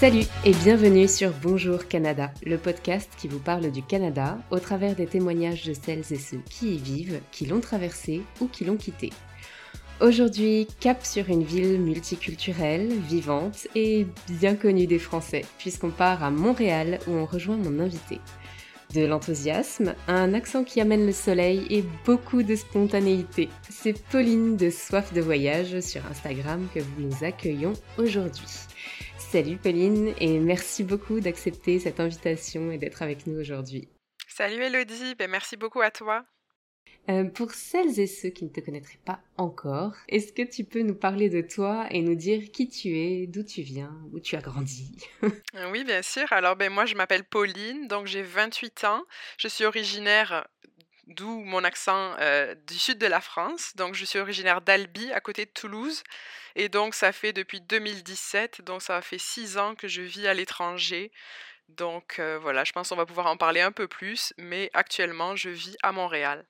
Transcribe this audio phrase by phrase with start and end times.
[0.00, 4.96] Salut et bienvenue sur Bonjour Canada, le podcast qui vous parle du Canada au travers
[4.96, 8.78] des témoignages de celles et ceux qui y vivent, qui l'ont traversé ou qui l'ont
[8.78, 9.10] quitté.
[10.00, 16.30] Aujourd'hui, cap sur une ville multiculturelle, vivante et bien connue des Français, puisqu'on part à
[16.30, 18.20] Montréal où on rejoint mon invité.
[18.94, 23.50] De l'enthousiasme, un accent qui amène le soleil et beaucoup de spontanéité.
[23.68, 28.48] C'est Pauline de Soif de Voyage sur Instagram que nous accueillons aujourd'hui.
[29.30, 33.88] Salut Pauline et merci beaucoup d'accepter cette invitation et d'être avec nous aujourd'hui.
[34.26, 36.24] Salut Elodie, ben merci beaucoup à toi.
[37.08, 40.82] Euh, pour celles et ceux qui ne te connaîtraient pas encore, est-ce que tu peux
[40.82, 44.34] nous parler de toi et nous dire qui tu es, d'où tu viens, où tu
[44.34, 44.96] as grandi?
[45.22, 46.32] Euh, Oui, bien sûr.
[46.32, 49.04] Alors, ben, moi, je m'appelle Pauline, donc j'ai 28 ans.
[49.38, 50.48] Je suis originaire
[51.10, 53.72] d'où mon accent euh, du sud de la France.
[53.76, 56.02] Donc, je suis originaire d'Albi, à côté de Toulouse.
[56.56, 60.34] Et donc, ça fait depuis 2017, donc ça fait six ans que je vis à
[60.34, 61.12] l'étranger.
[61.68, 64.32] Donc, euh, voilà, je pense qu'on va pouvoir en parler un peu plus.
[64.38, 66.46] Mais actuellement, je vis à Montréal.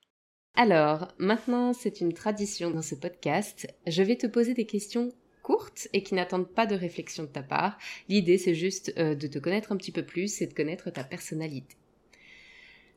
[0.57, 3.67] Alors, maintenant, c'est une tradition dans ce podcast.
[3.87, 7.43] Je vais te poser des questions courtes et qui n'attendent pas de réflexion de ta
[7.43, 7.79] part.
[8.09, 11.05] L'idée, c'est juste euh, de te connaître un petit peu plus et de connaître ta
[11.05, 11.77] personnalité.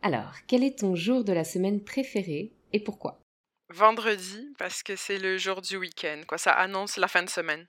[0.06, 3.22] Alors, quel est ton jour de la semaine préféré et pourquoi?
[3.70, 6.38] Vendredi, parce que c'est le jour du week-end, quoi.
[6.38, 7.66] Ça annonce la fin de semaine.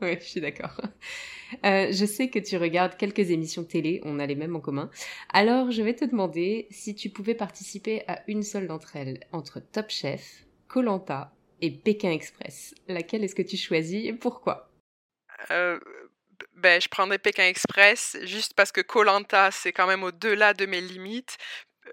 [0.00, 0.80] Oui, je suis d'accord.
[1.64, 4.90] Euh, je sais que tu regardes quelques émissions télé, on a les mêmes en commun.
[5.32, 9.60] Alors, je vais te demander si tu pouvais participer à une seule d'entre elles, entre
[9.60, 12.74] Top Chef, Colanta et Pékin Express.
[12.88, 14.72] Laquelle est-ce que tu choisis et pourquoi?
[15.50, 15.78] Euh,
[16.56, 20.80] ben, je prendrais Pékin Express juste parce que Colanta, c'est quand même au-delà de mes
[20.80, 21.36] limites.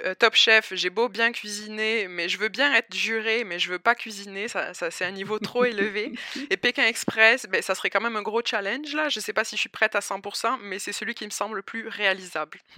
[0.06, 3.70] Euh, Top Chef, j'ai beau bien cuisiner, mais je veux bien être juré, mais je
[3.70, 6.14] veux pas cuisiner, ça, ça c'est un niveau trop élevé.
[6.50, 9.10] Et Pékin Express, ben, ça serait quand même un gros challenge là.
[9.10, 11.58] Je sais pas si je suis prête à 100%, mais c'est celui qui me semble
[11.58, 12.60] le plus réalisable.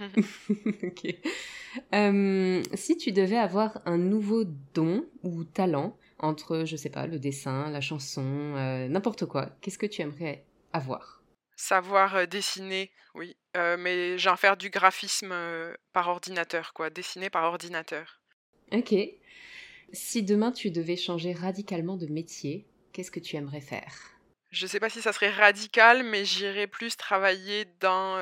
[0.82, 1.14] ok.
[1.94, 4.44] Euh, si tu devais avoir un nouveau
[4.74, 9.78] don ou talent entre, je sais pas, le dessin, la chanson, euh, n'importe quoi, qu'est-ce
[9.78, 11.15] que tu aimerais avoir?
[11.56, 15.34] Savoir dessiner, oui, mais j'en faire du graphisme
[15.92, 18.20] par ordinateur, quoi, dessiner par ordinateur.
[18.72, 18.94] Ok.
[19.92, 23.94] Si demain tu devais changer radicalement de métier, qu'est-ce que tu aimerais faire?
[24.50, 28.18] Je sais pas si ça serait radical, mais j'irais plus travailler dans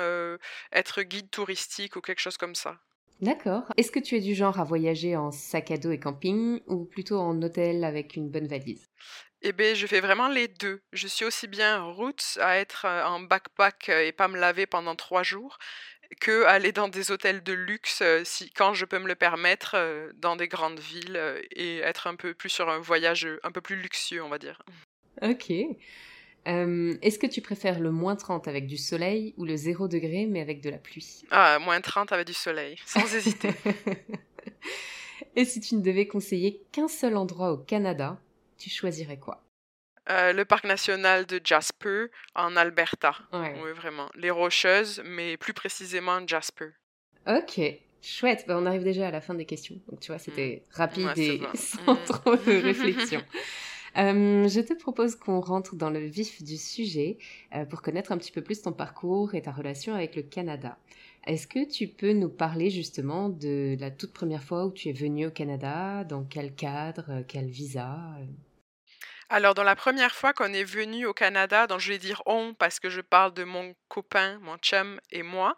[0.71, 2.79] être guide touristique ou quelque chose comme ça.
[3.21, 3.71] D'accord.
[3.77, 6.85] Est-ce que tu es du genre à voyager en sac à dos et camping ou
[6.85, 8.89] plutôt en hôtel avec une bonne valise?
[9.47, 10.81] Eh bien, je fais vraiment les deux.
[10.91, 15.21] Je suis aussi bien route à être en backpack et pas me laver pendant trois
[15.21, 15.57] jours
[16.19, 19.75] que aller dans des hôtels de luxe si, quand je peux me le permettre
[20.15, 21.19] dans des grandes villes
[21.51, 24.61] et être un peu plus sur un voyage un peu plus luxueux, on va dire.
[25.21, 25.51] Ok.
[26.45, 30.41] Est-ce que tu préfères le moins 30 avec du soleil ou le 0 degré mais
[30.41, 31.23] avec de la pluie?
[31.31, 33.49] Ah, moins 30 avec du soleil, sans hésiter.
[35.35, 38.19] Et si tu ne devais conseiller qu'un seul endroit au Canada
[38.57, 39.41] tu choisirais quoi?
[40.09, 42.05] Euh, le parc national de Jasper
[42.35, 43.15] en Alberta.
[43.33, 44.07] Oui, vraiment.
[44.15, 46.69] Les Rocheuses, mais plus précisément Jasper.
[47.27, 47.59] Ok,
[48.03, 48.45] chouette.
[48.47, 49.79] Ben, on arrive déjà à la fin des questions.
[49.89, 50.75] Donc tu vois, c'était mm.
[50.75, 52.03] rapide et sans mm.
[52.05, 53.21] trop de réflexion.
[53.97, 57.17] Euh, je te propose qu'on rentre dans le vif du sujet
[57.55, 60.77] euh, pour connaître un petit peu plus ton parcours et ta relation avec le Canada.
[61.25, 64.93] Est-ce que tu peux nous parler justement de la toute première fois où tu es
[64.93, 66.03] venu au Canada?
[66.03, 67.23] Dans quel cadre?
[67.27, 68.15] Quel visa?
[69.29, 72.53] Alors, dans la première fois qu'on est venu au Canada, donc je vais dire on
[72.53, 75.55] parce que je parle de mon copain, mon chum et moi.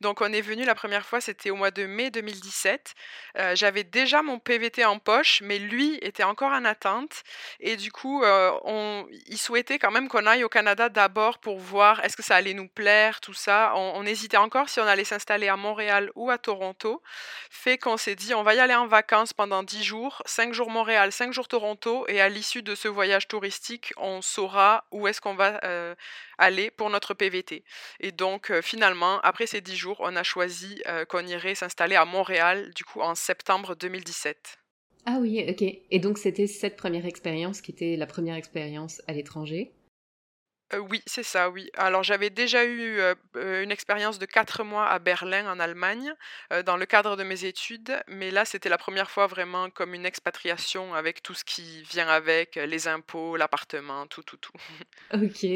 [0.00, 2.94] Donc, on est venu la première fois, c'était au mois de mai 2017.
[3.38, 7.24] Euh, j'avais déjà mon PVT en poche, mais lui était encore en attente.
[7.58, 11.58] Et du coup, euh, on, il souhaitait quand même qu'on aille au Canada d'abord pour
[11.58, 13.72] voir est-ce que ça allait nous plaire, tout ça.
[13.74, 17.02] On, on hésitait encore si on allait s'installer à Montréal ou à Toronto.
[17.50, 20.70] Fait qu'on s'est dit, on va y aller en vacances pendant 10 jours, 5 jours
[20.70, 22.04] Montréal, 5 jours Toronto.
[22.06, 25.94] Et à l'issue de ce voyage, touristique, on saura où est-ce qu'on va euh,
[26.36, 27.64] aller pour notre PVT.
[28.00, 31.96] Et donc, euh, finalement, après ces dix jours, on a choisi euh, qu'on irait s'installer
[31.96, 34.58] à Montréal, du coup, en septembre 2017.
[35.06, 35.62] Ah oui, ok.
[35.62, 39.72] Et donc, c'était cette première expérience qui était la première expérience à l'étranger?
[40.88, 41.70] Oui, c'est ça, oui.
[41.76, 43.00] Alors j'avais déjà eu,
[43.34, 46.12] une expérience de quatre mois à Berlin, en Allemagne,
[46.66, 50.06] dans le cadre de mes études, mais là, c'était la première fois vraiment comme une
[50.06, 54.52] expatriation avec tout ce qui vient avec, les impôts, l'appartement, tout, tout, tout.
[55.14, 55.46] OK.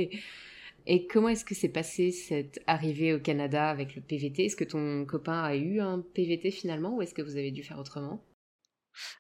[0.87, 4.47] Et comment est-ce que s'est passé cette arrivée au Canada avec le PVT?
[4.47, 7.62] Est-ce que ton copain a eu un PVT finalement ou est-ce que vous avez dû
[7.62, 8.25] faire autrement?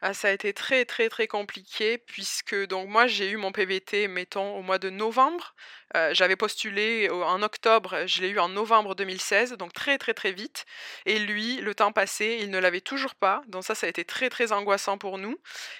[0.00, 4.08] Ah, ça a été très, très, très compliqué puisque donc moi j'ai eu mon PVT,
[4.08, 5.54] mettons, au mois de novembre.
[5.94, 10.32] Heu, j'avais postulé en octobre, je l'ai eu en novembre 2016, donc très, très, très
[10.32, 10.64] vite
[11.06, 14.04] et lui, le temps passé, il ne l'avait toujours pas, donc ça, ça a été
[14.04, 15.36] très, très angoissant pour nous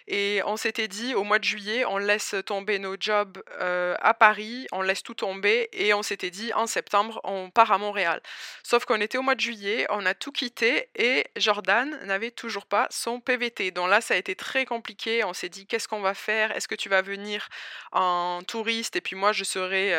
[0.08, 4.14] et on s'était dit: «Au mois de juillet, on laisse tomber nos jobs, heu, à
[4.14, 8.20] Paris, on laisse tout tomber» et on s'était dit: «En septembre, on part à Montréal».
[8.62, 12.66] Sauf qu'on était au mois de juillet, on a tout quitté et Jordan n'avait toujours
[12.66, 13.70] pas son PVT.
[13.70, 15.24] Donc là, ça a été très compliqué.
[15.24, 16.52] On s'est dit: «Qu'est-ce qu'on va faire?
[16.52, 17.48] Est-ce que tu vas venir
[17.92, 18.96] en touriste?
[18.96, 19.92] Et puis moi je serai,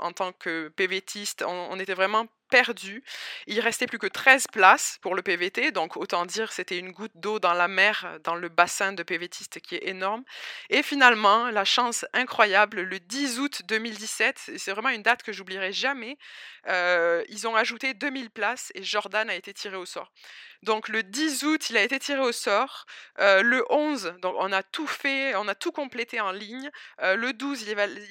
[0.00, 3.02] en tant que PVTiste?» on on était vraiment perdu.
[3.46, 7.12] Il restait plus que 13 places pour le PVT, donc autant dire c'était une goutte
[7.14, 10.24] d'eau dans la mer, dans le bassin de PVTistes qui est énorme.
[10.70, 15.72] Et finalement, la chance incroyable, le 10 août 2017, c'est vraiment une date que j'oublierai
[15.72, 16.18] jamais,
[16.66, 20.12] euh, ils ont ajouté 2000 places et Jordan a été tiré au sort.
[20.62, 22.86] Donc le 10 août, il a été tiré au sort.
[23.20, 26.70] Euh, le 11, donc on a tout fait, on a tout complété en ligne.
[27.02, 27.62] Euh, le 12,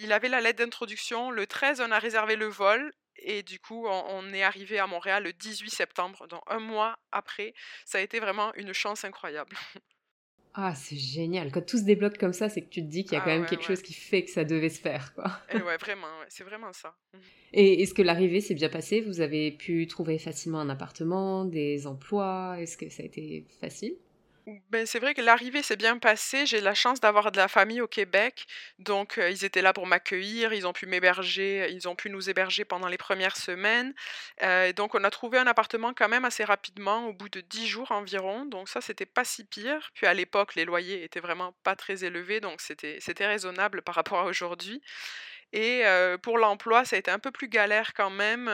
[0.02, 1.30] il avait la lettre d'introduction.
[1.32, 5.24] Le 13, on a réservé le vol et du coup, on, est arrivé à Montréal
[5.24, 7.54] le 18 septembre, donc un mois après.
[7.86, 9.56] Ça a été vraiment une chance incroyable.
[10.60, 11.52] Ah, c'est génial.
[11.52, 13.30] Quand tout se débloque comme ça, c'est que tu te dis qu'il y a quand
[13.30, 15.14] ah même quelque chose qui fait que ça devait se faire.
[15.14, 15.32] Quoi.
[15.54, 16.96] Et ouais, vraiment, c'est vraiment ça.
[17.14, 17.18] Mmh.
[17.54, 19.02] Et est-ce que l'arrivée s'est bien passée?
[19.02, 22.56] Vous avez pu trouver facilement un appartement, des emplois?
[22.60, 23.98] Est-ce que ça a été facile?
[24.70, 26.46] Ben, c'est vrai que l'arrivée s'est bien passée.
[26.46, 28.46] J'ai la chance d'avoir de la famille au Québec,
[28.80, 32.64] donc ils étaient là pour m'accueillir, ils ont pu m'héberger, ils ont pu nous héberger
[32.64, 33.94] pendant les premières semaines.
[34.78, 37.92] donc on a trouvé un appartement quand même assez rapidement, au bout de dix jours
[37.92, 39.92] environ, donc ça c'était pas si pire.
[39.94, 43.96] Puis à l'époque, les loyers étaient vraiment pas très élevés, donc c'était c'était raisonnable par
[43.96, 44.82] rapport à aujourd'hui.
[45.54, 45.84] Et
[46.24, 48.50] pour l'emploi, ça a été un peu plus galère quand même.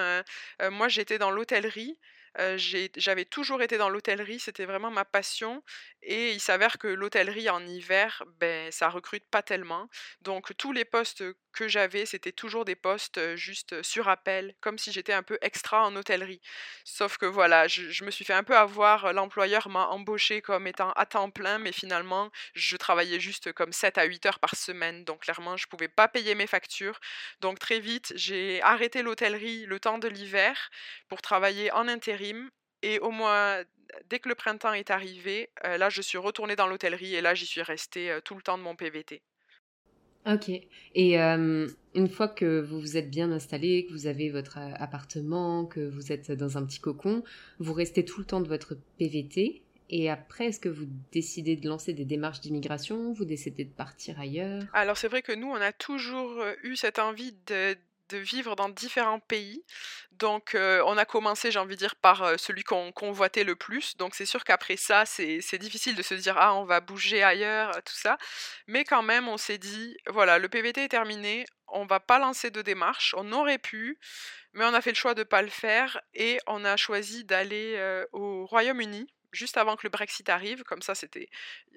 [0.71, 1.97] moi, j'étais dans l'hôtellerie
[2.37, 5.63] j'avais toujours été dans l'hôtellerie, c'était vraiment ma passion.
[6.01, 9.89] Et il s'avère que l'hôtellerie en hiver, ben, ça recrute pas tellement.
[10.21, 14.91] Donc tous les postes que j'avais, c'était toujours des postes juste sur appel, comme si
[14.91, 16.41] j'étais un peu extra en hôtellerie.
[16.83, 20.91] Sauf que voilà, je, me suis fait un peu avoir, l'employeur m'a embauché comme étant
[20.93, 25.05] à temps plein, mais finalement, je travaillais juste comme 7 à 8 heures par semaine.
[25.05, 26.99] Donc clairement, je pouvais pas payer mes factures.
[27.39, 30.69] Donc très vite, j'ai arrêté l'hôtellerie le temps de l'hiver
[31.07, 32.22] pour travailler en intérim.
[32.81, 33.59] Et au mois,
[34.09, 37.45] dès que le printemps est arrivé, là, je suis retournée dans l'hôtellerie et là, j'y
[37.45, 39.21] suis restée tout le temps de mon PVT.
[40.25, 40.49] Ok.
[40.95, 45.81] Et une fois que vous vous êtes bien installé, que vous avez votre appartement, que
[45.81, 47.23] vous êtes dans un petit cocon,
[47.59, 49.61] vous restez tout le temps de votre PVT.
[49.89, 54.19] Et après, est-ce que vous décidez de lancer des démarches d'immigration Vous décidez de partir
[54.19, 54.63] ailleurs?
[54.73, 57.77] Alors c'est vrai que nous, on a toujours eu cette envie de,
[58.13, 59.63] de vivre dans différents pays.
[60.11, 63.97] Donc, on a commencé, j'ai envie de dire, par celui qu'on convoitait le plus.
[63.97, 67.71] Donc, c'est sûr qu'après ça, c'est difficile de se dire, ah, on va bouger ailleurs,
[67.83, 68.17] tout ça.
[68.67, 72.51] Mais quand même, on s'est dit, voilà, le PVT est terminé, on va pas lancer
[72.51, 73.15] de démarche.
[73.17, 73.97] On aurait pu,
[74.53, 77.23] mais on a fait le choix de ne pas le faire et on a choisi
[77.23, 80.63] d'aller au Royaume-Uni juste avant que le Brexit arrive.
[80.63, 81.29] Comme ça, c'était.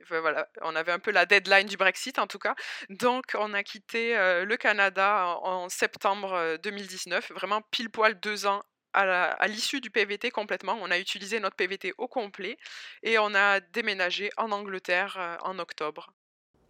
[0.08, 2.54] Voilà, on avait un peu la deadline du Brexit en tout cas.
[2.90, 8.62] Donc, on a quitté le Canada en, septembre 2019, vraiment pile poil deux ans
[8.92, 10.78] à l'issue du PVT complètement.
[10.80, 12.56] On a utilisé notre PVT au complet
[13.02, 16.12] et on a déménagé en Angleterre en octobre.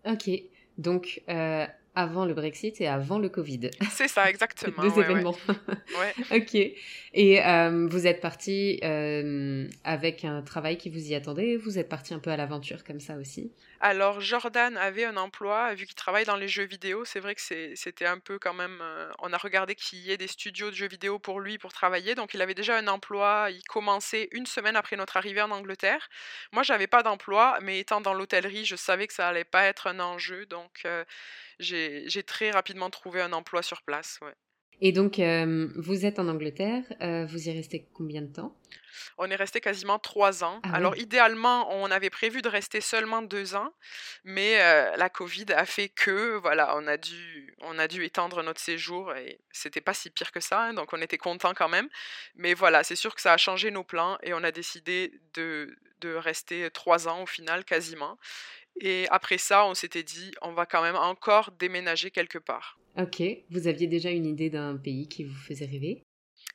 [0.04, 0.30] Ok,
[0.78, 1.22] donc
[1.96, 3.70] avant le Brexit et avant le Covid.
[3.90, 4.82] C'est ça, exactement.
[4.82, 5.36] Deux événements.
[5.98, 6.36] Ouais.
[6.38, 6.54] ok.
[7.14, 11.88] Et euh, vous êtes parti euh, avec un travail qui vous y attendait Vous êtes
[11.88, 15.94] parti un peu à l'aventure comme ça aussi Alors, Jordan avait un emploi, vu qu'il
[15.94, 17.04] travaille dans les jeux vidéo.
[17.04, 18.78] C'est vrai que c'était un peu quand même.
[18.80, 21.72] Euh, on a regardé qu'il y ait des studios de jeux vidéo pour lui pour
[21.72, 22.14] travailler.
[22.14, 23.48] Donc, il avait déjà un emploi.
[23.50, 26.08] Il commençait une semaine après notre arrivée en Angleterre.
[26.52, 29.86] Moi, j'avais pas d'emploi, mais étant dans l'hôtellerie, je savais que ça allait pas être
[29.88, 30.46] un enjeu.
[30.46, 30.86] Donc,
[31.58, 34.20] j'ai très rapidement trouvé un emploi sur place.
[34.80, 38.54] Et donc, euh, vous êtes en Angleterre, euh, vous y restez combien de temps?
[39.18, 40.60] On est resté quasiment trois ans.
[40.62, 43.72] Ah Alors, idéalement, on avait prévu de rester seulement deux ans,
[44.24, 48.42] mais euh, la Covid a fait que, voilà, on a dû, on a dû étendre
[48.42, 51.68] notre séjour et c'était pas si pire que ça, hein, donc on était content quand
[51.68, 51.88] même.
[52.34, 55.74] Mais voilà, c'est sûr que ça a changé nos plans et on a décidé de,
[56.00, 58.18] de rester trois ans au final, quasiment.
[58.80, 62.78] Et après ça, on s'était dit, on va quand même encore déménager quelque part.
[62.98, 66.05] Ok, vous aviez déjà une idée d'un pays qui vous faisait rêver?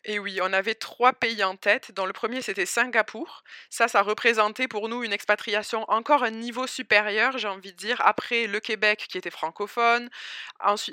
[0.03, 1.91] Et oui, on avait trois pays en tête.
[1.91, 3.43] Dans le premier, c'était Singapour.
[3.69, 8.01] Ça, ça représentait pour nous une expatriation encore un niveau supérieur, j'ai envie de dire,
[8.03, 10.09] après le Québec qui était francophone,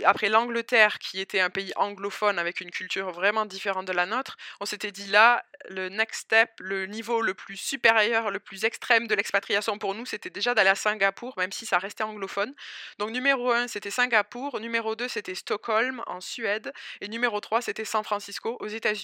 [0.04, 4.36] après l'Angleterre qui était un pays anglophone avec une culture vraiment différente de la nôtre.
[4.60, 9.06] On s'était dit là, le next step, le niveau le plus supérieur, le plus extrême
[9.06, 12.54] de l'expatriation pour nous, c'était déjà d'aller à Singapour, même si ça restait anglophone.
[12.98, 17.86] Donc numéro un, c'était Singapour, numéro 2, c'était Stockholm en Suède, et numéro 3, c'était
[17.86, 18.97] San Francisco aux États-Unis.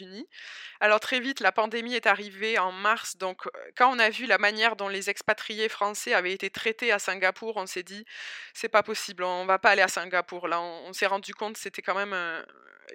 [0.81, 4.39] Alors très vite, la pandémie est arrivée en mars, donc quand on a vu la
[4.39, 8.05] manière dont les expatriés français avaient été traités à Singapour, on s'est dit,
[8.53, 10.49] c'est pas possible, on va pas aller à Singapour.
[10.49, 12.15] Là, on, s'est rendu compte que c'était quand même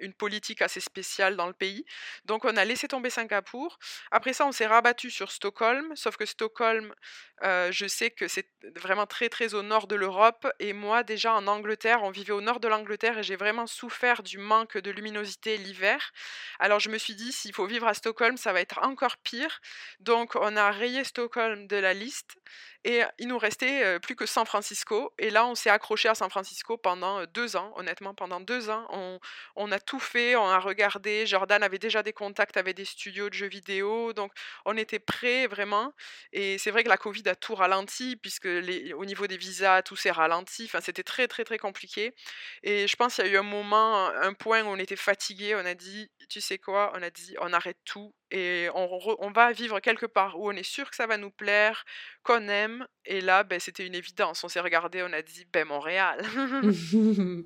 [0.00, 1.84] une politique assez spéciale dans le pays.
[2.24, 3.78] Donc on a laissé tomber Singapour.
[4.10, 6.94] Après ça, on s'est rabattu sur Stockholm, sauf que Stockholm,
[7.42, 10.46] je sais que c'est vraiment très très au nord de l'Europe.
[10.58, 14.22] Et moi, déjà en Angleterre, on vivait au nord de l'Angleterre et j'ai vraiment souffert
[14.22, 16.12] du manque de luminosité l'hiver.
[16.58, 19.60] Alors je me suis dit, s'il faut vivre à Stockholm, ça va être encore pire.
[20.00, 22.36] Donc on a rayé Stockholm de la liste
[22.84, 25.12] et il nous restait plus que San Francisco.
[25.18, 28.86] Et là, on s'est accroché à San Francisco pendant deux ans, honnêtement, pendant deux ans.
[29.56, 31.26] On, a tout fait, on a regardé.
[31.26, 34.14] Jordan avait déjà des contacts avec des studios de jeux vidéo.
[34.14, 34.32] Donc,
[34.64, 35.92] on était prêts vraiment.
[36.32, 39.96] Et c'est vrai que la Covid a tout ralenti, puisque au niveau des visas, tout
[39.96, 40.64] s'est ralenti.
[40.64, 42.14] Enfin, c'était très, très, très compliqué.
[42.62, 45.54] Et je pense qu'il y a eu un moment, un point où on était fatigué.
[45.54, 46.92] On a dit, tu sais quoi?
[46.94, 50.62] On a dit, on arrête tout et on, va vivre quelque part où on est
[50.62, 51.84] sûr que ça va nous plaire,
[52.22, 52.86] qu'on aime.
[53.04, 54.44] Et là, ben, c'était une évidence.
[54.44, 56.22] On s'est regardé, on a dit, ben Montréal.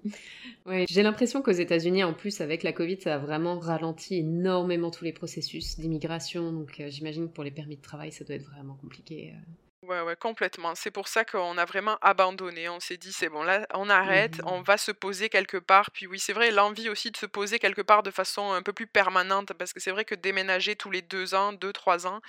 [0.89, 5.05] J'ai l'impression qu'aux États-Unis, en plus, avec la Covid, ça a vraiment ralenti énormément tous
[5.05, 6.53] les processus d'immigration.
[6.53, 9.33] Donc euh, j'imagine que pour les permis de travail, ça doit être vraiment compliqué.
[9.35, 9.64] Euh.
[9.87, 10.75] Ouais, ouais, complètement.
[10.75, 12.69] C'est pour ça qu'on a vraiment abandonné.
[12.69, 15.91] On s'est dit, c'est bon, là, on arrête, on mmh va se poser quelque part.
[15.91, 18.73] Puis oui, c'est vrai, l'envie aussi de se poser quelque part de façon un peu
[18.73, 22.21] plus permanente, parce que c'est vrai que déménager tous les deux ans, deux, trois ans,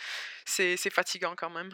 [0.45, 1.71] c'est fatigant quand même.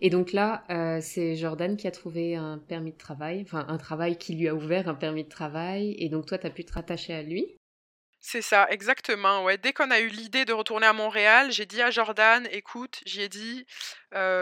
[0.00, 3.78] Et donc là, euh, c'est Jordan qui a trouvé un permis de travail, enfin un
[3.78, 6.64] travail qui lui a ouvert un permis de travail, et donc toi, tu as pu
[6.64, 7.56] te rattacher à lui?
[8.26, 9.44] C'est ça, exactement.
[9.44, 9.58] Ouais.
[9.58, 13.28] Dès qu'on a eu l'idée de retourner à Montréal, j'ai dit à Jordan, écoute, j'ai
[13.28, 13.66] dit,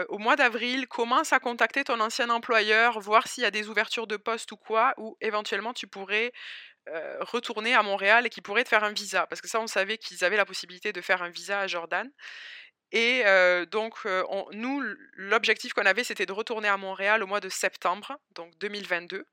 [0.07, 4.07] au mois d'avril, commence à contacter ton ancien employeur, voir s'il y a des ouvertures
[4.07, 6.31] de poste ou quoi, ou éventuellement tu pourrais
[7.19, 9.27] retourner à Montréal et qu'ils pourraient te faire un visa.
[9.27, 12.09] Parce que ça, on savait qu'ils avaient la possibilité de faire un visa à Jordan.
[12.93, 13.23] Et
[13.71, 14.05] donc,
[14.51, 14.83] nous,
[15.13, 19.25] l'objectif qu'on avait, c'était de retourner à Montréal au mois de septembre, donc 2022.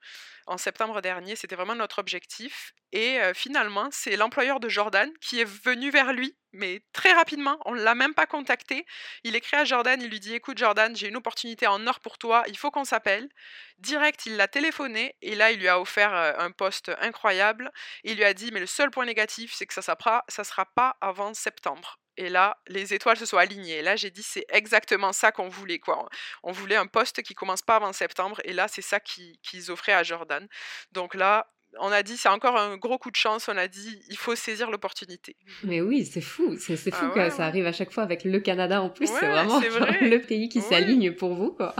[0.46, 2.72] En septembre dernier, c'était vraiment notre objectif.
[2.92, 7.58] Et finalement, c'est l'employeur de Jordan qui est venu vers lui, mais très rapidement.
[7.66, 8.86] On ne l'a même pas contacté.
[9.24, 12.16] Il écrit à Jordan, il lui dit Écoute, Jordan, j'ai une opportunité en or pour
[12.16, 13.28] toi, il faut qu'on s'appelle.
[13.76, 17.70] Direct, il l'a téléphoné et là, il lui a offert un poste incroyable.
[18.04, 20.96] il lui a dit Mais le seul point négatif, c'est que ça ne sera pas
[21.02, 21.99] avant septembre.
[22.16, 23.82] Et là, les étoiles se sont alignées.
[23.82, 25.78] là, j'ai dit, c'est exactement ça qu'on voulait.
[25.78, 26.08] quoi.
[26.42, 28.40] On voulait un poste qui commence pas avant septembre.
[28.44, 30.46] Et là, c'est ça qu'ils offraient à Jordan.
[30.92, 33.48] Donc là, on a dit, c'est encore un gros coup de chance.
[33.48, 35.36] On a dit, il faut saisir l'opportunité.
[35.62, 36.56] Mais oui, c'est fou.
[36.58, 39.06] C'est fou ah que ça arrive à chaque fois avec le Canada en plus.
[39.06, 39.60] c'est vraiment
[40.00, 41.52] le pays qui s'aligne pour vous.
[41.52, 41.74] quoi.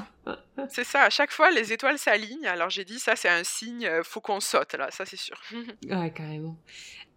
[0.68, 2.46] C'est ça, à chaque fois, les étoiles s'alignent.
[2.46, 5.40] Alors j'ai dit, ça, c'est un signe, euh, faut qu'on saute, là, ça, c'est sûr.
[5.52, 6.56] ouais, carrément.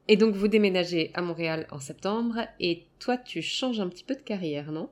[0.07, 4.15] Et donc vous déménagez à Montréal en septembre et toi tu changes un petit peu
[4.15, 4.89] de carrière, non?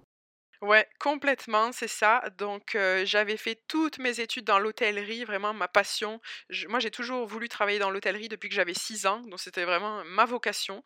[0.61, 2.21] Ouais, complètement, c'est ça.
[2.37, 6.21] Donc, euh, j'avais fait toutes mes études dans l'hôtellerie, vraiment ma passion.
[6.69, 10.03] moi, j'ai toujours voulu travailler dans l'hôtellerie depuis que j'avais 6 ans, donc c'était vraiment
[10.05, 10.83] ma vocation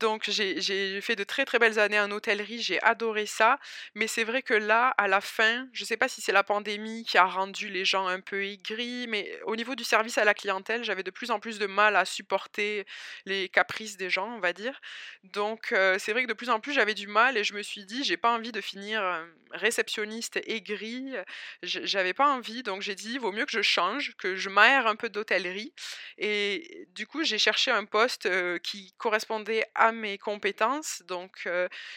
[0.00, 3.58] donc j'ai fait de très très belles années en hôtellerie, j'ai adoré ça.
[3.94, 6.44] Mais c'est vrai que là, à la fin, je ne sais pas si c'est la
[6.44, 10.24] pandémie qui a rendu les gens un peu aigris, mais au niveau du service à
[10.24, 12.86] la clientèle, j'avais de plus en plus de mal à supporter
[13.24, 14.80] les caprices des gens, on va dire.
[15.24, 17.84] Donc c'est vrai que de plus en plus j'avais du mal et je me suis
[17.84, 19.02] dit, j'ai pas envie de finir
[19.52, 21.12] réceptionniste aigri.
[21.62, 24.96] J'avais pas envie, donc j'ai dit, vaut mieux que je change, que je m'aère un
[24.96, 25.72] peu d'hôtellerie.
[26.18, 28.28] Et du coup, j'ai cherché un poste
[28.60, 28.92] qui
[29.74, 31.02] à mes compétences.
[31.06, 31.48] Donc,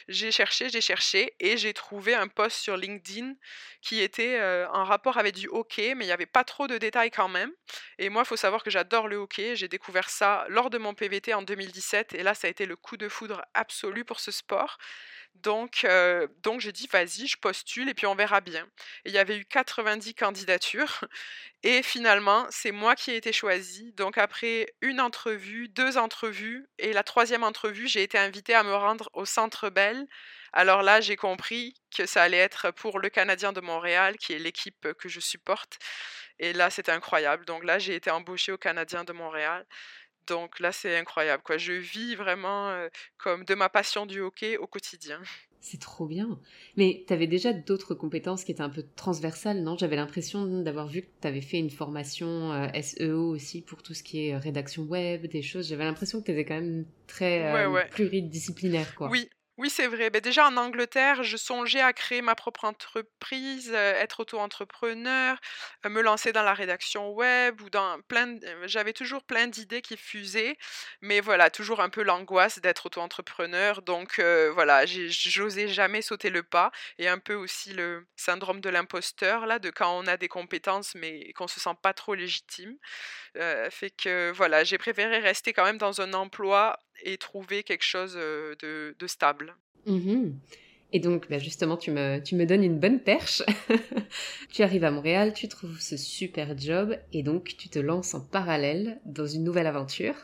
[0.08, 3.34] j'ai cherché, j'ai cherché et j'ai trouvé un post sur LinkedIn
[3.82, 4.40] qui était
[4.74, 7.52] en rapport avec du hockey, mais il n'y avait pas trop de détails quand même.
[7.98, 9.56] Et moi, il faut savoir que j'adore le hockey.
[9.56, 12.76] J'ai découvert ça lors de mon PVT en 2017 et là, ça a été le
[12.76, 14.78] coup de foudre absolu pour ce sport.
[15.44, 15.86] Donc,
[16.44, 18.68] donc j'ai dit, vas-y, je postule et puis on verra bien.
[19.06, 21.06] il y avait eu 90 candidatures
[21.64, 23.94] et finalement, c'est moi qui ai été choisie.
[23.94, 28.76] Donc, après une entrevue, deux entrevues et la troisième entrevue, j'ai été invitée à me
[28.76, 30.08] rendre au Centre Bell.
[30.54, 34.40] Alors là, j'ai compris que ça allait être pour le Canadien de Montréal, qui est
[34.40, 35.78] l'équipe que je supporte.
[36.40, 37.46] Et là, c'était incroyable.
[37.46, 39.66] Donc là, j'ai été embauchée au Canadien de Montréal.
[40.30, 41.44] Donc là, c'est incroyable.
[41.44, 41.58] Quoi.
[41.58, 42.72] Je vis vraiment
[43.18, 45.20] comme de ma passion du hockey au quotidien.
[45.62, 46.40] C'est trop bien.
[46.78, 49.78] Mais tu avais déjà d'autres compétences qui étaient un peu transversales, non?
[49.78, 54.02] J'avais l'impression d'avoir vu que tu avais fait une formation SEO aussi pour tout ce
[54.02, 55.68] qui est rédaction web, des choses.
[55.68, 57.52] J'avais l'impression que tu étais quand même très
[57.92, 59.10] pluridisciplinaire, quoi.
[59.10, 59.30] Oui,
[59.60, 60.10] oui, c'est vrai.
[60.10, 65.38] Ben, déjà en Angleterre, je songeais à créer ma propre entreprise, être auto-entrepreneur,
[65.84, 68.38] me lancer dans la rédaction web ou dans plein
[68.68, 70.56] j'avais toujours plein d'idées qui fusaient,
[71.02, 73.82] mais voilà, toujours un peu l'angoisse d'être auto-entrepreneur.
[73.82, 74.22] Donc
[74.54, 79.60] voilà, j'osais jamais sauter le pas et un peu aussi le syndrome de l'imposteur là,
[79.60, 82.78] de quand on a des compétences mais qu'on se sent pas trop légitime.
[83.72, 88.14] fait que voilà, j'ai préféré rester quand même dans un emploi et trouver quelque chose
[88.16, 89.56] de, stable.
[89.86, 90.32] Mmh
[90.92, 93.44] et donc, bah, justement, tu me, tu me donnes une bonne perche.
[94.52, 98.22] tu arrives à Montréal, tu trouves ce super job et donc tu te lances en
[98.22, 100.16] parallèle dans une nouvelle aventure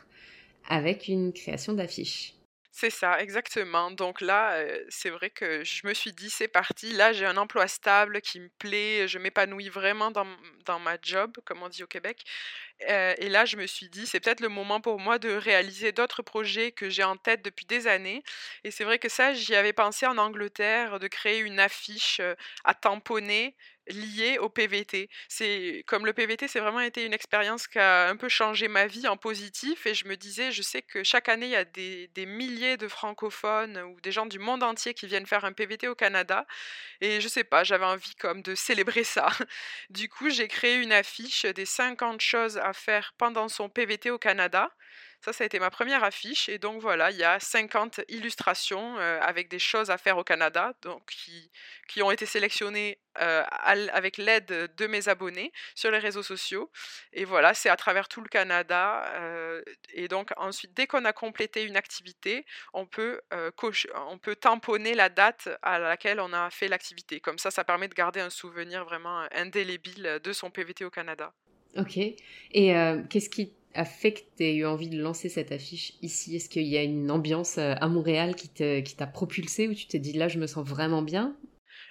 [0.67, 2.33] avec une création d'affiches.
[2.77, 3.89] C'est ça, exactement.
[3.89, 6.91] Donc là, c'est vrai que je me suis dit, c'est parti.
[6.91, 9.07] Là, j'ai un emploi stable qui me plaît.
[9.07, 10.27] Je m'épanouis vraiment dans,
[10.65, 12.25] dans ma job, comme on dit au Québec.
[12.81, 16.21] Et là, je me suis dit, c'est peut-être le moment pour moi de réaliser d'autres
[16.21, 18.23] projets que j'ai en tête depuis des années.
[18.63, 22.21] Et c'est vrai que ça, j'y avais pensé en Angleterre, de créer une affiche
[22.65, 23.55] à tamponner
[23.87, 25.09] lié au PVT.
[25.27, 28.87] C'est comme le PVT, c'est vraiment été une expérience qui a un peu changé ma
[28.87, 31.65] vie en positif et je me disais, je sais que chaque année il y a
[31.65, 35.87] des, milliers de francophones ou des gens du monde entier qui viennent faire un PVT
[35.87, 36.45] au Canada
[37.01, 39.27] et je sais pas, j'avais envie comme de célébrer ça.
[39.89, 44.17] Du coup, j'ai créé une affiche des 50 choses à faire pendant son PVT au
[44.17, 44.71] Canada.
[45.25, 46.49] Ça, ça a été ma première affiche.
[46.49, 50.73] Et donc voilà, il y a 50 illustrations avec des choses à faire au Canada,
[50.83, 51.49] donc qui,
[51.87, 56.69] qui ont été sélectionnées avec l'aide de mes abonnés sur les réseaux sociaux.
[57.11, 59.11] Et voilà, c'est à travers tout le Canada.
[59.95, 65.09] et donc ensuite, dès qu'on a complété une activité, on peut, on peut tamponner la
[65.09, 67.19] date à laquelle on a fait l'activité.
[67.19, 71.33] Comme ça, ça permet de garder un souvenir vraiment indélébile de son PVT au Canada.
[71.77, 71.97] Ok.
[71.97, 72.15] Et
[73.09, 76.35] qu'est-ce qui a fait que tu aies eu envie de lancer cette affiche ici?
[76.35, 79.99] Est-ce qu'il y a une ambiance euh, à Montréal qui t'a propulsé ou tu t'es
[79.99, 81.35] dit là je me sens vraiment bien?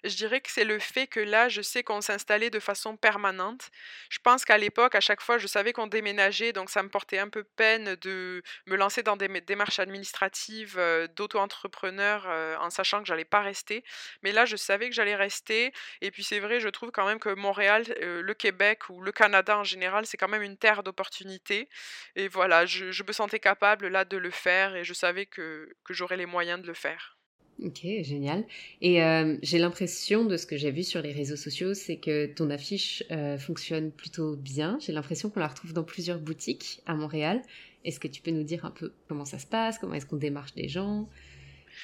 [0.04, 3.70] Je dirais que c'est le fait que là, je sais qu'on s'installait de façon permanente.
[4.10, 7.18] Je pense qu'à l'époque, à chaque fois, je savais qu'on déménageait, donc ça me portait
[7.18, 13.00] un peu peine de me lancer dans des démarches administratives euh, d'auto-entrepreneur euh, en sachant
[13.00, 13.82] que j'allais pas rester.
[14.22, 15.72] Mais là, je savais que j'allais rester.
[16.02, 19.12] Et puis c'est vrai, je trouve quand même que Montréal, euh, le Québec ou le
[19.12, 21.68] Canada en général, c'est quand même une terre d'opportunités.
[22.16, 26.16] Et voilà, je, me sentais capable là de le faire et je savais que j'aurais
[26.16, 27.16] les moyens de le faire.
[27.62, 28.44] Ok, génial.
[28.80, 32.26] Et euh, j'ai l'impression de ce que j'ai vu sur les réseaux sociaux, c'est que
[32.26, 34.76] ton affiche euh, fonctionne plutôt bien.
[34.80, 37.42] J'ai l'impression qu'on la retrouve dans plusieurs boutiques à Montréal.
[37.84, 39.78] Est-ce que tu peux nous dire un peu comment ça se passe?
[39.78, 41.08] Comment est-ce qu'on démarche des gens?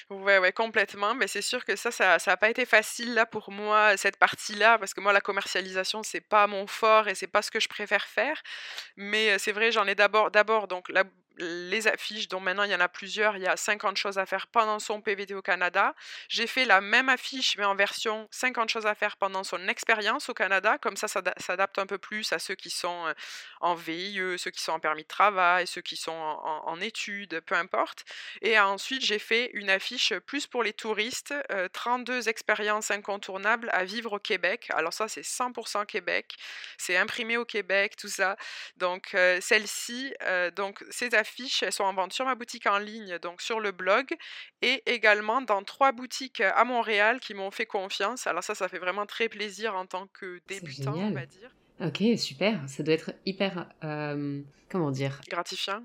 [0.09, 1.15] Ouais, ouais, complètement.
[1.15, 4.77] Mais c'est sûr que ça, ça n'a pas été facile là pour moi, cette partie-là,
[4.79, 7.69] parce que moi, la commercialisation, c'est pas mon fort et c'est pas ce que je
[7.69, 8.43] préfère faire.
[8.97, 10.89] Mais c'est vrai, j'en ai d'abord, d'abord, donc
[11.41, 14.27] les affiches, dont maintenant il y en a plusieurs, il y a 50 choses à
[14.27, 15.95] faire pendant son PVT au Canada.
[16.29, 20.29] J'ai fait la même affiche, mais en version 50 choses à faire pendant son expérience
[20.29, 20.79] au Canada.
[20.79, 23.15] Comme ça, ça s'adapte un peu plus à ceux qui sont euh,
[23.61, 27.55] en VIE, ceux qui sont en permis de travail, ceux qui sont en, études, peu
[27.55, 28.05] importe.
[28.41, 31.35] Et ensuite, j'ai fait une affiche plus pour les touristes,
[31.73, 34.69] 32 euh, expériences incontournables à vivre au Québec.
[34.71, 36.37] Alors ça, c'est 100% Québec.
[36.79, 38.37] C'est imprimé au Québec, tout ça.
[38.77, 40.15] Donc, euh, celle-ci,
[40.55, 41.30] donc ces affiches,
[41.63, 44.07] elles sont en vente sur ma boutique en ligne, donc sur le blog,
[44.63, 48.27] et également dans trois boutiques à Montréal qui m'ont fait confiance.
[48.27, 51.51] Alors ça, ça fait vraiment très plaisir en tant que débutant, on va dire.
[51.81, 52.61] Ok, super.
[52.69, 55.21] Ça doit être hyper, euh, comment dire?
[55.29, 55.83] Gratifiant.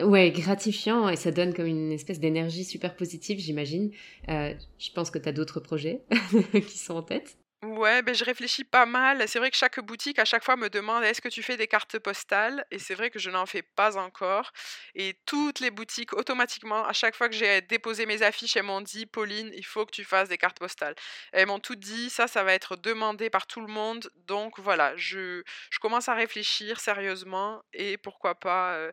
[0.00, 3.92] Ouais, gratifiant et ça donne comme une espèce d'énergie super positive, j'imagine.
[4.28, 6.02] Euh, je pense que tu as d'autres projets
[6.52, 7.38] qui sont en tête.
[7.62, 9.26] Ouais, ben, je réfléchis pas mal.
[9.28, 11.66] C'est vrai que chaque boutique, à chaque fois, me demande est-ce que tu fais des
[11.66, 12.64] cartes postales?
[12.70, 14.52] Et c'est vrai que je n'en fais pas encore.
[14.94, 18.82] Et toutes les boutiques, automatiquement, à chaque fois que j'ai déposé mes affiches, elles m'ont
[18.82, 20.94] dit Pauline, il faut que tu fasses des cartes postales.
[21.32, 24.10] Elles m'ont tout dit, ça, ça va être demandé par tout le monde.
[24.26, 25.42] Donc voilà, je,
[25.80, 28.90] commence à réfléchir sérieusement et pourquoi pas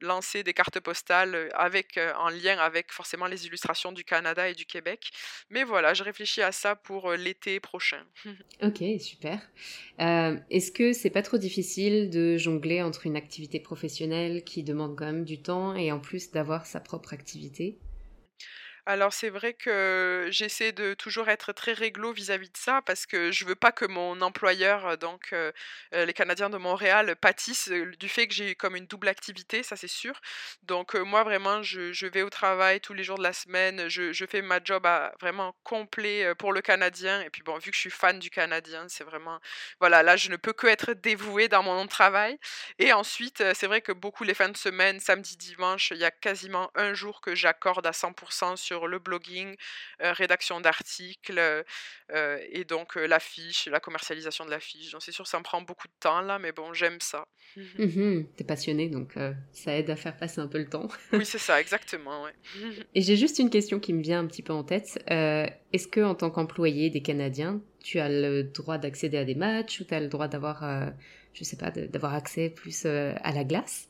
[0.00, 4.64] lancer des cartes postales avec, en lien avec forcément les illustrations du Canada et du
[4.64, 5.10] Québec.
[5.50, 8.02] Mais voilà, je réfléchis à ça pour l'été prochain.
[8.62, 9.40] ok, super.
[9.98, 15.06] Est-ce que c'est pas trop difficile de jongler entre une activité professionnelle qui demande quand
[15.06, 17.78] même du temps et en plus d'avoir sa propre activité?
[18.86, 23.30] Alors c'est vrai que j'essaie de toujours être très réglo vis-à-vis de ça parce que
[23.30, 25.34] je veux pas que mon employeur, donc
[25.92, 29.88] les Canadiens de Montréal, pâtissent du fait que j'ai comme une double activité, ça c'est
[29.88, 30.20] sûr.
[30.62, 34.42] Donc moi vraiment, je, vais au travail tous les jours de la semaine, je, fais
[34.42, 34.86] ma job
[35.20, 37.20] vraiment complet pour le Canadien.
[37.22, 39.40] Et puis bon, vu que je suis fan du Canadien, c'est vraiment,
[39.80, 42.38] voilà, là je ne peux que être dévouée dans mon travail.
[42.78, 46.10] Et ensuite, c'est vrai que beaucoup les fins de semaine, samedi, dimanche, il y a
[46.10, 49.56] quasiment un jour que j'accorde à 100% sur sur le blogging,
[50.00, 51.64] euh, rédaction d'articles euh,
[52.12, 54.92] euh, et donc l'affiche, la commercialisation de l'affiche.
[54.92, 57.26] Donc c'est sûr, ça me prend beaucoup de temps là, mais bon, j'aime ça.
[57.56, 59.14] Mmh T'es passionné, donc
[59.52, 60.86] ça aide à faire passer un peu le temps.
[61.12, 62.22] oui, c'est ça, exactement.
[62.22, 62.32] Ouais.
[62.94, 65.02] et j'ai juste une question qui me vient un petit peu en tête.
[65.08, 69.80] Est-ce que en tant qu'employé des Canadiens, tu as le droit d'accéder à des matchs
[69.80, 70.62] ou tu as le droit d'avoir,
[71.34, 73.89] je sais pas, d'avoir accès plus à la glace?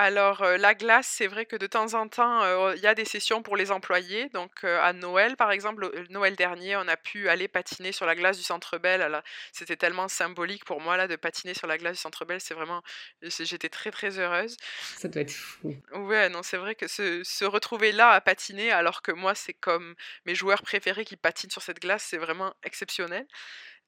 [0.00, 3.42] Alors, la glace, c'est vrai que de temps en temps, il y a des sessions
[3.42, 4.28] pour les employés.
[4.28, 8.14] Donc, à Noël, par exemple, le Noël dernier, on a pu aller patiner sur la
[8.14, 9.20] glace du Centre Bell.
[9.52, 12.40] c'était tellement symbolique pour moi là de patiner sur la glace du Centre Bell.
[12.40, 12.80] C'est vraiment,
[13.22, 14.56] j'étais très très heureuse.
[14.96, 15.74] Ça doit être fou.
[15.92, 19.54] Ouais, non, c'est vrai que se, se retrouver là à patiner, alors que moi, c'est
[19.54, 23.26] comme mes joueurs préférés qui patinent sur cette glace, c'est vraiment exceptionnel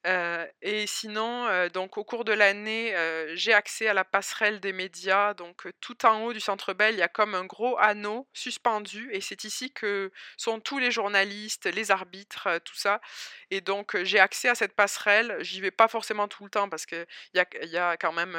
[0.03, 2.93] et sinon, donc au cours de l'année,
[3.35, 5.33] j'ai accès à la passerelle des médias.
[5.33, 9.09] Donc tout en haut du Centre Bell, il y a comme un gros anneau suspendu
[9.13, 13.01] et c'est ici que sont tous les journalistes, les arbitres, tout ça
[13.51, 15.37] et donc j'ai accès à cette passerelle.
[15.41, 18.37] J'y vais pas forcément tout le temps parce qu'il y a y a quand même,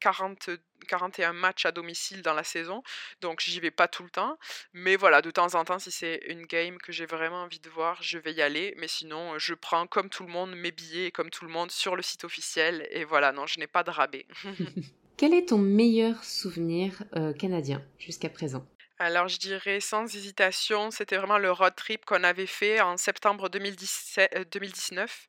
[0.00, 0.50] 40
[0.86, 2.82] 41 matchs à domicile dans la saison,
[3.20, 4.38] donc j'y vais pas tout le temps.
[4.72, 7.68] Mais voilà, de temps en temps, si c'est une game que j'ai vraiment envie de
[7.68, 8.74] voir, je vais y aller.
[8.78, 11.96] Mais sinon, je prends comme tout le monde mes billets, comme tout le monde, sur
[11.96, 12.86] le site officiel.
[12.90, 14.26] Et voilà, non, je n'ai pas de rabais.
[15.16, 18.66] Quel est ton meilleur souvenir euh, canadien jusqu'à présent?
[18.98, 23.48] Alors, je dirais sans hésitation, c'était vraiment le road trip qu'on avait fait en septembre
[23.48, 25.28] 2017, 2019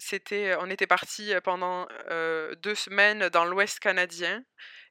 [0.00, 1.86] c'était, on était parti pendant
[2.62, 4.42] deux semaines dans l'Ouest canadien.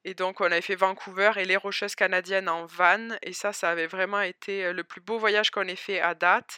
[0.05, 3.09] Et donc, on avait fait Vancouver et les Rocheuses canadiennes en van.
[3.21, 6.57] Et ça, ça avait vraiment été le plus beau voyage qu'on ait fait à date.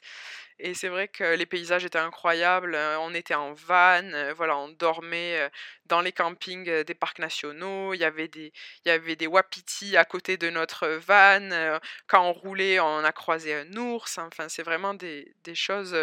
[0.60, 2.78] Et c'est vrai que les paysages étaient incroyables.
[3.00, 4.04] On était en van,
[4.36, 5.50] voilà, on dormait
[5.88, 7.96] dans les campings des parcs nationaux.
[7.96, 8.54] Il y avait des,
[8.86, 11.80] il y avait des wapitis à côté de notre van.
[12.06, 14.20] Quand on roulait, on a croisé un ours.
[14.20, 15.96] Enfin, c'est vraiment des, des choses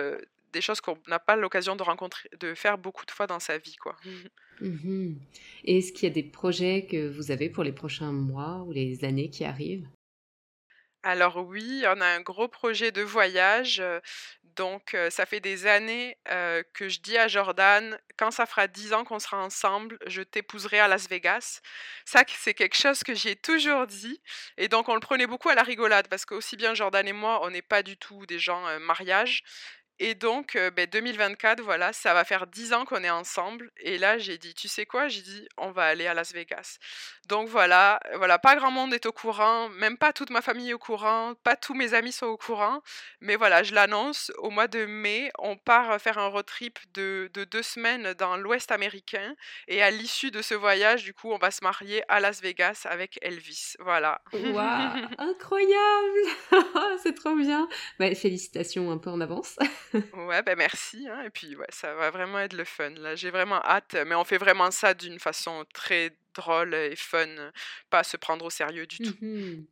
[0.52, 3.58] des choses qu'on n'a pas l'occasion de rencontrer, de faire beaucoup de fois dans sa
[3.58, 3.96] vie, quoi.
[4.60, 5.14] Mmh
[5.64, 8.72] Et est-ce qu'il y a des projets que vous avez pour les prochains mois ou
[8.72, 9.88] les années qui arrivent?
[11.04, 13.82] Alors oui, on a un gros projet de voyage.
[14.56, 16.16] Donc ça fait des années
[16.74, 20.80] que je dis à Jordan, quand ça fera dix ans qu'on sera ensemble, je t'épouserai
[20.80, 21.60] à Las Vegas.
[22.04, 24.20] Ça, c'est quelque chose que j'ai toujours dit.
[24.56, 27.40] Et donc on le prenait beaucoup à la rigolade parce qu'aussi bien Jordan et moi,
[27.44, 29.44] on n'est pas du tout des gens mariage.
[30.00, 33.70] Et donc, 2024, ben, voilà, ça va faire 10 ans qu'on est ensemble.
[33.78, 35.08] Et là, j'ai dit, tu sais quoi?
[35.08, 36.78] J'ai dit, on va aller à Las Vegas.
[37.28, 40.74] Donc voilà, voilà, pas grand monde est au courant, même pas toute ma famille est
[40.74, 42.80] au courant, pas tous mes amis sont au courant.
[43.20, 47.30] Mais voilà, je l'annonce, au mois de mai, on part faire un road trip de,
[47.34, 49.34] de deux semaines dans l'Ouest américain.
[49.66, 52.86] Et à l'issue de ce voyage, du coup, on va se marier à Las Vegas
[52.88, 53.74] avec Elvis.
[53.80, 54.22] Voilà.
[54.32, 55.78] Waouh, incroyable
[57.02, 57.68] C'est trop bien.
[57.98, 59.56] Bah, félicitations un peu en avance.
[60.12, 61.08] Ouais, ben merci.
[61.08, 62.90] Hein, et puis, ouais, ça va vraiment être le fun.
[62.90, 63.96] Là, j'ai vraiment hâte.
[64.06, 67.26] Mais on fait vraiment ça d'une façon très drôle et fun,
[67.90, 69.16] pas à se prendre au sérieux du tout.
[69.20, 69.64] Mmh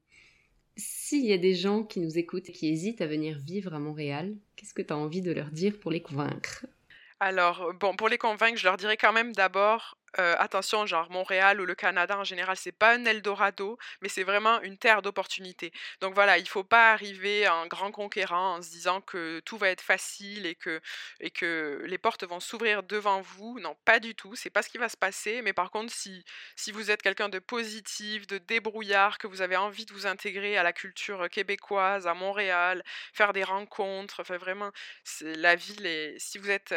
[0.76, 3.79] S'il y a des gens qui nous écoutent et qui hésitent à venir vivre à
[3.79, 6.66] Montréal, qu'est-ce que tu as envie de leur dire pour les convaincre?
[7.20, 11.66] Alors, bon, pour les convaincre, je leur dirais quand même d'abord attention, genre Montréal ou
[11.66, 15.72] le Canada en général, c'est pas un Eldorado, mais c'est vraiment une terre d'opportunités.
[16.00, 19.68] Donc voilà, il faut pas arriver en grand conquérant en se disant que tout va
[19.68, 20.81] être facile et que,
[21.20, 23.59] et que les portes vont s'ouvrir devant vous.
[23.61, 25.42] Non, pas du tout, c'est pas ce qui va se passer.
[25.42, 26.24] Mais par contre, si,
[26.57, 30.57] si vous êtes quelqu'un de positif, de débrouillard, que vous avez envie de vous intégrer
[30.57, 34.70] à la culture québécoise, à Montréal, faire des rencontres, enfin vraiment,
[35.20, 36.74] la ville est, si vous êtes,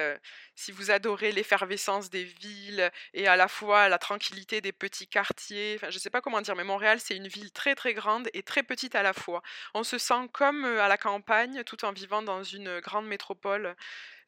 [0.55, 5.75] si vous adorez l'effervescence des villes et à la fois la tranquillité des petits quartiers.
[5.75, 8.29] Enfin, je ne sais pas comment dire, mais Montréal, c'est une ville très très grande
[8.33, 9.41] et très petite à la fois.
[9.73, 13.75] On se sent comme à la campagne tout en vivant dans une grande métropole.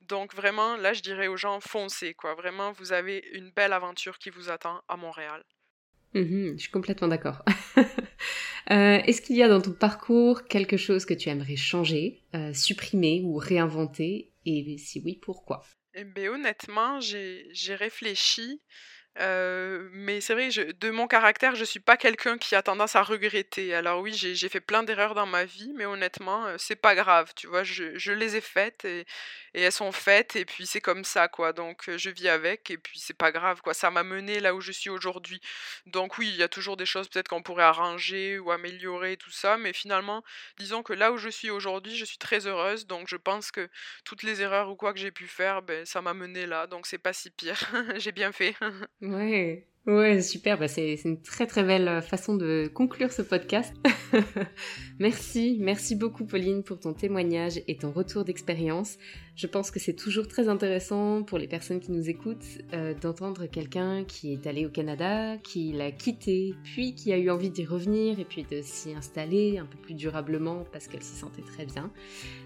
[0.01, 2.33] Donc vraiment, là, je dirais aux gens, foncez, quoi.
[2.35, 5.43] Vraiment, vous avez une belle aventure qui vous attend à Montréal.
[6.13, 7.43] Mmh je suis complètement d'accord.
[8.69, 12.53] Euh, est-ce qu'il y a dans ton parcours quelque chose que tu aimerais changer, euh,
[12.53, 14.31] supprimer ou réinventer?
[14.45, 15.63] Et si oui, pourquoi?
[15.93, 18.61] Eh bien, honnêtement, j'ai réfléchi
[19.17, 23.73] mais c'est vrai, de mon caractère, je suis pas quelqu'un qui a tendance à regretter.
[23.75, 27.47] Alors oui, j'ai fait plein d'erreurs dans ma vie, mais honnêtement, c'est pas grave, tu
[27.47, 27.63] vois?
[27.63, 29.05] Je les ai faites et
[29.53, 31.53] elles sont faites et puis c'est comme ça, quoi.
[31.53, 33.73] Donc je vis avec et puis c'est pas grave, quoi.
[33.73, 35.41] Ça m'a mené là où je suis aujourd'hui.
[35.85, 39.31] Donc oui, il y a toujours des choses peut-être qu'on pourrait arranger ou améliorer tout
[39.31, 40.23] ça, mais finalement,
[40.57, 43.69] disons que là où je suis aujourd'hui, je suis très heureuse, donc je pense que
[44.05, 46.87] toutes les erreurs ou quoi que j'ai pu faire, ben ça m'a mené là, donc
[46.87, 47.59] c'est pas si pire.
[47.97, 48.55] J'ai bien fait.
[49.01, 50.59] Ouais, ouais, super.
[50.59, 53.73] Bah c'est une très très belle euh, façon de conclure ce podcast.
[54.99, 58.99] merci, merci beaucoup Pauline pour ton témoignage et ton retour d'expérience.
[59.35, 63.47] Je pense que c'est toujours très intéressant pour les personnes qui nous écoutent euh, d'entendre
[63.47, 67.65] quelqu'un qui est allé au Canada, qui l'a quitté, puis qui a eu envie d'y
[67.65, 71.65] revenir et puis de s'y installer un peu plus durablement parce qu'elle s'y sentait très
[71.65, 71.91] bien.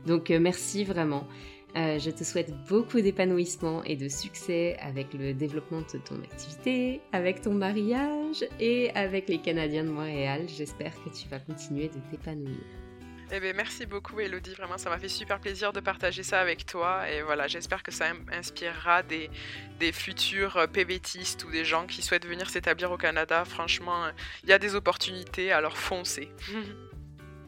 [0.05, 1.27] Donc euh, merci vraiment.
[1.75, 7.01] Euh, je te souhaite beaucoup d'épanouissement et de succès avec le développement de ton activité,
[7.11, 10.45] avec ton mariage et avec les Canadiens de Montréal.
[10.47, 12.55] J'espère que tu vas continuer de t'épanouir.
[13.31, 16.67] Eh bien, merci beaucoup Elodie, vraiment ça m'a fait super plaisir de partager ça avec
[16.67, 19.31] toi et voilà, j'espère que ça inspirera des,
[19.79, 23.43] des futurs PVTistes ou des gens qui souhaitent venir s'établir au Canada.
[23.43, 24.05] Franchement,
[24.43, 26.29] il y a des opportunités, alors foncez.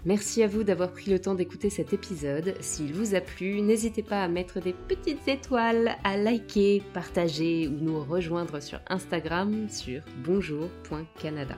[0.08, 2.56] Merci à vous d'avoir pris le temps d'écouter cet épisode.
[2.62, 7.72] S'il vous a plu, n'hésitez pas à mettre des petites étoiles, à liker, partager ou
[7.72, 11.58] nous rejoindre sur Instagram sur bonjour.canada.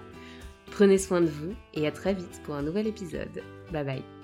[0.72, 3.44] Prenez soin de vous et à très vite pour un nouvel épisode.
[3.72, 4.19] Bye bye.